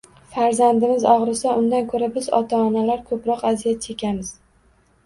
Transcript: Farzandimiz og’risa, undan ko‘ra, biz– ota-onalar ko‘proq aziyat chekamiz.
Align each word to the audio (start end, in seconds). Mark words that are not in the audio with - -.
Farzandimiz 0.35 1.05
og’risa, 1.11 1.53
undan 1.61 1.85
ko‘ra, 1.93 2.09
biz– 2.17 2.33
ota-onalar 2.41 3.05
ko‘proq 3.13 3.47
aziyat 3.53 3.89
chekamiz. 3.91 4.35